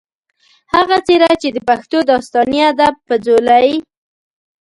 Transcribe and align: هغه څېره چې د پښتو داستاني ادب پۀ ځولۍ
هغه 0.73 0.97
څېره 1.05 1.31
چې 1.41 1.49
د 1.51 1.57
پښتو 1.69 1.97
داستاني 2.09 2.59
ادب 2.71 2.93
پۀ 3.07 3.15
ځولۍ 3.23 3.69